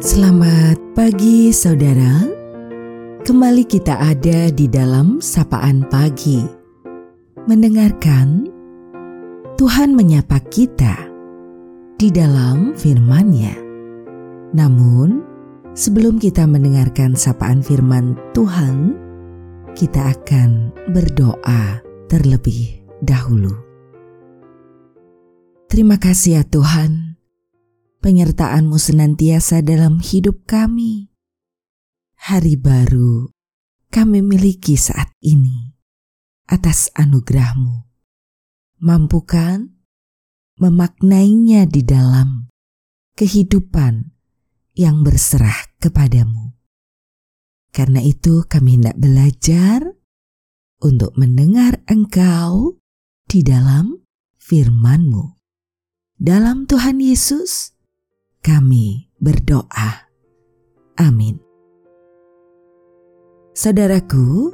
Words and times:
Selamat 0.00 0.80
pagi 0.96 1.52
saudara. 1.52 2.24
Kembali 3.20 3.68
kita 3.68 4.00
ada 4.00 4.48
di 4.48 4.64
dalam 4.64 5.20
sapaan 5.20 5.84
pagi. 5.92 6.40
Mendengarkan 7.44 8.48
Tuhan 9.60 9.92
menyapa 9.92 10.40
kita 10.48 10.96
di 12.00 12.08
dalam 12.08 12.72
firman-Nya. 12.80 13.52
Namun 14.56 15.20
sebelum 15.76 16.16
kita 16.16 16.48
mendengarkan 16.48 17.12
sapaan 17.12 17.60
firman 17.60 18.16
Tuhan 18.32 18.96
Kita 19.76 20.16
akan 20.16 20.72
berdoa 20.96 21.84
terlebih 22.08 22.88
dahulu. 23.04 23.52
Terima 25.68 26.00
kasih 26.00 26.40
ya 26.40 26.42
Tuhan 26.48 27.09
penyertaan-Mu 28.00 28.80
senantiasa 28.80 29.60
dalam 29.60 30.00
hidup 30.00 30.48
kami. 30.48 31.12
Hari 32.20 32.56
baru 32.56 33.32
kami 33.92 34.20
miliki 34.20 34.76
saat 34.76 35.12
ini 35.20 35.76
atas 36.48 36.92
anugerah-Mu. 36.96 37.88
Mampukan 38.80 39.76
memaknainya 40.60 41.68
di 41.68 41.84
dalam 41.84 42.48
kehidupan 43.16 44.12
yang 44.76 45.04
berserah 45.04 45.68
kepadamu. 45.80 46.56
Karena 47.70 48.00
itu 48.00 48.44
kami 48.48 48.80
hendak 48.80 48.96
belajar 48.96 49.84
untuk 50.80 51.12
mendengar 51.20 51.84
Engkau 51.86 52.80
di 53.28 53.44
dalam 53.44 54.00
firman-Mu. 54.40 55.36
Dalam 56.20 56.68
Tuhan 56.68 57.00
Yesus, 57.00 57.72
kami 58.40 59.08
berdoa. 59.20 60.08
Amin. 61.00 61.40
Saudaraku, 63.56 64.52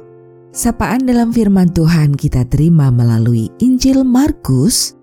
sapaan 0.51 1.07
dalam 1.07 1.31
firman 1.31 1.71
Tuhan 1.71 2.15
kita 2.15 2.43
terima 2.47 2.91
melalui 2.91 3.51
Injil 3.63 4.03
Markus 4.03 4.95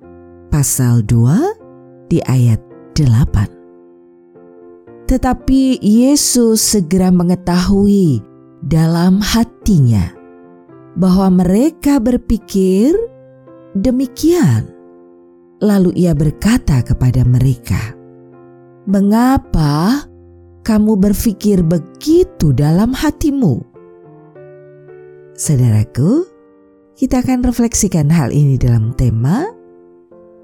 pasal 0.53 1.03
2 1.09 2.13
di 2.13 2.21
ayat 2.25 2.61
8. 2.97 5.09
Tetapi 5.09 5.85
Yesus 5.85 6.65
segera 6.65 7.13
mengetahui 7.13 8.25
dalam 8.65 9.21
hatinya 9.21 10.09
bahwa 10.97 11.45
mereka 11.45 12.01
berpikir 12.01 12.97
demikian. 13.77 14.73
Lalu 15.65 15.97
ia 15.97 16.13
berkata 16.13 16.85
kepada 16.85 17.25
mereka, 17.25 17.97
Mengapa 18.85 20.05
kamu 20.61 21.01
berpikir 21.01 21.65
begitu 21.65 22.53
dalam 22.53 22.93
hatimu? 22.93 23.65
Saudaraku, 25.33 26.29
kita 26.93 27.25
akan 27.25 27.49
refleksikan 27.49 28.13
hal 28.13 28.29
ini 28.29 28.61
dalam 28.61 28.93
tema 28.93 29.49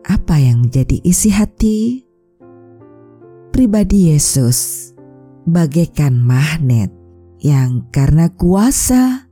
apa 0.09 0.41
yang 0.41 0.65
menjadi 0.65 1.05
isi 1.05 1.29
hati 1.29 2.09
pribadi 3.53 4.09
Yesus 4.09 4.91
bagaikan 5.45 6.17
magnet 6.17 6.89
yang 7.45 7.93
karena 7.93 8.33
kuasa, 8.33 9.29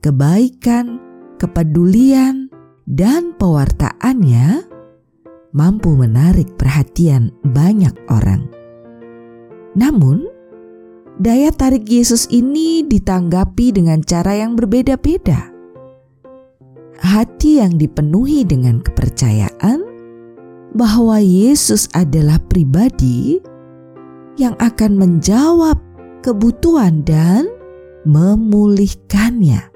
kebaikan, 0.00 0.96
kepedulian, 1.36 2.48
dan 2.88 3.36
pewartaannya 3.36 4.75
mampu 5.56 5.96
menarik 5.96 6.52
perhatian 6.60 7.32
banyak 7.40 7.96
orang. 8.12 8.44
Namun, 9.72 10.28
daya 11.16 11.48
tarik 11.48 11.88
Yesus 11.88 12.28
ini 12.28 12.84
ditanggapi 12.84 13.72
dengan 13.72 14.04
cara 14.04 14.36
yang 14.36 14.52
berbeda-beda. 14.52 15.48
Hati 17.00 17.64
yang 17.64 17.80
dipenuhi 17.80 18.44
dengan 18.44 18.84
kepercayaan 18.84 19.80
bahwa 20.76 21.16
Yesus 21.24 21.88
adalah 21.96 22.36
pribadi 22.52 23.40
yang 24.36 24.52
akan 24.60 25.00
menjawab 25.00 25.80
kebutuhan 26.20 27.00
dan 27.00 27.48
memulihkannya, 28.04 29.72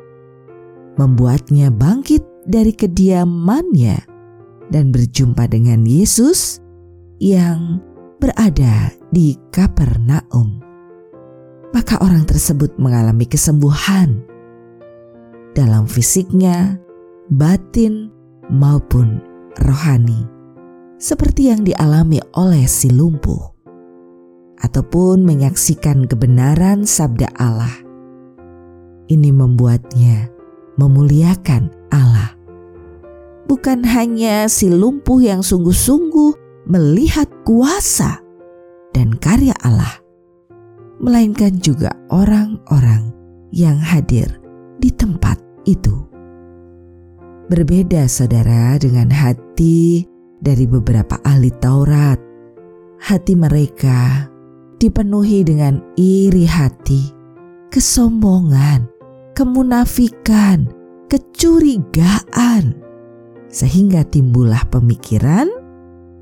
membuatnya 1.01 1.73
bangkit 1.73 2.21
dari 2.45 2.73
kediamannya 2.77 4.10
dan 4.71 4.95
berjumpa 4.95 5.51
dengan 5.51 5.83
Yesus 5.83 6.63
yang 7.19 7.83
berada 8.23 8.95
di 9.11 9.37
Kapernaum. 9.51 10.63
Maka 11.71 12.03
orang 12.03 12.27
tersebut 12.27 12.75
mengalami 12.79 13.27
kesembuhan 13.27 14.23
dalam 15.55 15.87
fisiknya, 15.87 16.79
batin, 17.31 18.11
maupun 18.51 19.23
rohani, 19.63 20.27
seperti 20.99 21.55
yang 21.55 21.63
dialami 21.63 22.19
oleh 22.35 22.67
si 22.67 22.91
lumpuh, 22.91 23.55
ataupun 24.63 25.23
menyaksikan 25.23 26.11
kebenaran 26.11 26.83
sabda 26.83 27.31
Allah. 27.39 27.71
Ini 29.11 29.31
membuatnya 29.35 30.31
memuliakan 30.79 31.71
Allah 31.91 32.40
bukan 33.51 33.83
hanya 33.83 34.47
si 34.47 34.71
lumpuh 34.71 35.19
yang 35.19 35.43
sungguh-sungguh 35.43 36.39
melihat 36.71 37.27
kuasa 37.43 38.23
dan 38.95 39.11
karya 39.19 39.59
Allah, 39.67 39.99
melainkan 41.03 41.59
juga 41.59 41.91
orang-orang 42.15 43.11
yang 43.51 43.75
hadir 43.75 44.39
di 44.79 44.95
tempat 44.95 45.43
itu. 45.67 46.07
Berbeda 47.51 48.07
saudara 48.07 48.79
dengan 48.79 49.11
hati 49.11 50.07
dari 50.39 50.71
beberapa 50.71 51.19
ahli 51.27 51.51
Taurat. 51.59 52.23
Hati 53.03 53.35
mereka 53.35 54.31
dipenuhi 54.79 55.43
dengan 55.43 55.83
iri 55.99 56.47
hati, 56.47 57.11
kesombongan, 57.75 58.87
kemunafikan, 59.35 60.71
kecurigaan, 61.11 62.90
sehingga 63.51 64.07
timbullah 64.07 64.63
pemikiran 64.71 65.51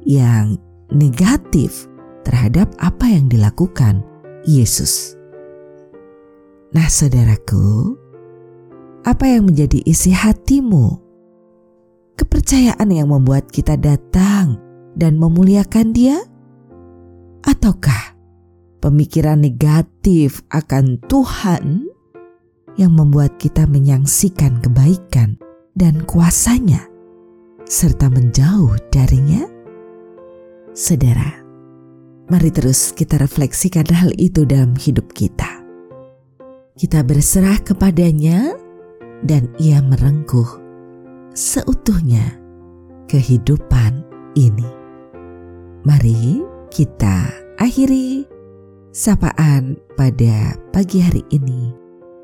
yang 0.09 0.56
negatif 0.89 1.87
terhadap 2.25 2.72
apa 2.81 3.05
yang 3.09 3.28
dilakukan 3.28 4.00
Yesus. 4.49 5.16
Nah, 6.72 6.88
saudaraku, 6.88 7.97
apa 9.05 9.25
yang 9.25 9.49
menjadi 9.49 9.81
isi 9.84 10.12
hatimu? 10.12 11.00
Kepercayaan 12.19 12.88
yang 12.93 13.09
membuat 13.09 13.49
kita 13.49 13.78
datang 13.78 14.61
dan 14.99 15.17
memuliakan 15.17 15.97
Dia, 15.97 16.19
ataukah 17.47 18.19
pemikiran 18.84 19.41
negatif 19.41 20.44
akan 20.53 21.00
Tuhan 21.09 21.88
yang 22.77 22.93
membuat 22.93 23.41
kita 23.41 23.65
menyangsikan 23.65 24.61
kebaikan 24.61 25.41
dan 25.72 26.05
kuasanya? 26.05 26.98
Serta 27.69 28.09
menjauh 28.09 28.81
darinya? 28.89 29.45
Saudara, 30.73 31.45
mari 32.33 32.49
terus 32.49 32.97
kita 32.97 33.21
refleksikan 33.21 33.84
hal 33.93 34.11
itu 34.17 34.49
dalam 34.49 34.73
hidup 34.75 35.12
kita. 35.12 35.61
Kita 36.81 37.05
berserah 37.05 37.61
kepadanya 37.61 38.56
dan 39.21 39.53
ia 39.61 39.84
merengkuh 39.84 40.49
seutuhnya 41.37 42.41
kehidupan 43.06 44.00
ini. 44.33 44.69
Mari 45.85 46.41
kita 46.73 47.29
akhiri 47.61 48.25
sapaan 48.97 49.76
pada 49.99 50.56
pagi 50.73 51.05
hari 51.05 51.23
ini 51.35 51.75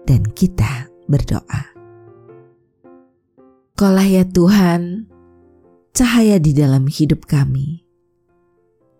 dan 0.08 0.24
kita 0.32 0.88
berdoa. 1.10 1.74
Kolah 3.74 4.06
ya 4.06 4.22
Tuhan, 4.22 5.10
cahaya 5.94 6.42
di 6.42 6.50
dalam 6.50 6.90
hidup 6.90 7.30
kami, 7.30 7.86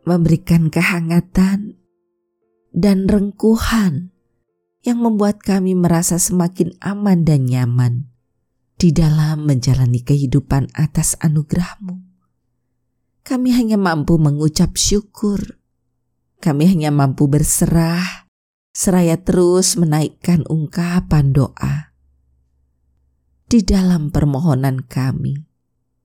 memberikan 0.07 0.71
kehangatan 0.71 1.75
dan 2.71 3.11
rengkuhan 3.11 4.15
yang 4.87 5.03
membuat 5.03 5.43
kami 5.43 5.75
merasa 5.75 6.23
semakin 6.23 6.71
aman 6.79 7.27
dan 7.27 7.51
nyaman 7.51 7.95
di 8.79 8.95
dalam 8.95 9.43
menjalani 9.43 10.07
kehidupan 10.07 10.71
atas 10.71 11.19
anugerahmu. 11.19 11.99
Kami 13.27 13.51
hanya 13.59 13.75
mampu 13.75 14.15
mengucap 14.21 14.79
syukur. 14.79 15.59
Kami 16.39 16.69
hanya 16.69 16.93
mampu 16.93 17.25
berserah, 17.25 18.29
seraya 18.71 19.17
terus 19.17 19.81
menaikkan 19.81 20.45
ungkapan 20.47 21.33
doa. 21.33 21.97
Di 23.49 23.65
dalam 23.65 24.13
permohonan 24.13 24.85
kami, 24.85 25.54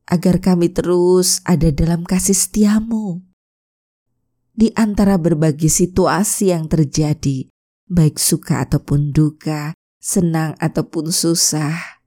agar 0.10 0.42
kami 0.42 0.74
terus 0.74 1.40
ada 1.46 1.70
dalam 1.70 2.02
kasih 2.02 2.36
setiamu. 2.36 3.22
di 4.60 4.76
antara 4.76 5.16
berbagai 5.16 5.72
situasi 5.72 6.52
yang 6.52 6.68
terjadi, 6.68 7.48
baik 7.88 8.20
suka 8.20 8.68
ataupun 8.68 9.16
duka, 9.16 9.72
senang 10.04 10.52
ataupun 10.60 11.16
susah. 11.16 12.04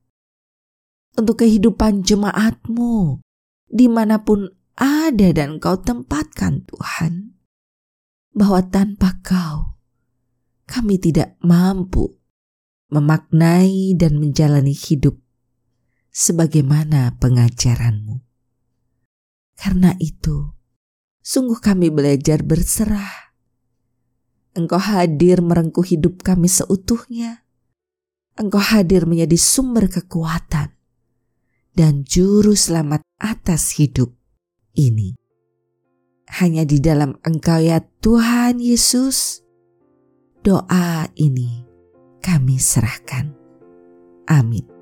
Untuk 1.17 1.41
kehidupan 1.41 2.05
jemaatmu, 2.05 3.25
di 3.73 3.89
mana 3.89 4.21
pun 4.21 4.53
ada 4.77 5.33
dan 5.33 5.57
kau 5.57 5.81
tempatkan 5.81 6.69
Tuhan, 6.69 7.41
bahwa 8.37 8.61
tanpa 8.69 9.17
kau, 9.25 9.81
kami 10.69 11.01
tidak 11.01 11.41
mampu 11.41 12.21
memaknai 12.93 13.97
dan 13.97 14.21
menjalani 14.21 14.77
hidup 14.77 15.22
sebagaimana 16.13 17.17
pengajaranmu. 17.17 18.21
Karena 19.57 19.97
itu, 19.97 20.53
sungguh 21.25 21.59
kami 21.59 21.89
belajar 21.89 22.45
berserah. 22.45 23.33
Engkau 24.53 24.77
hadir 24.77 25.41
merengkuh 25.41 25.83
hidup 25.83 26.21
kami 26.21 26.53
seutuhnya. 26.53 27.49
Engkau 28.37 28.61
hadir 28.61 29.09
menjadi 29.09 29.41
sumber 29.41 29.89
kekuatan 29.89 30.77
dan 31.73 32.05
juru 32.05 32.53
selamat 32.53 33.01
atas 33.17 33.81
hidup 33.81 34.13
ini. 34.77 35.17
Hanya 36.41 36.65
di 36.65 36.81
dalam 36.81 37.17
Engkau 37.25 37.61
ya 37.61 37.81
Tuhan 38.01 38.61
Yesus, 38.61 39.45
doa 40.45 41.09
ini 41.17 41.65
kami 42.25 42.57
serahkan. 42.57 43.37
Amin. 44.29 44.82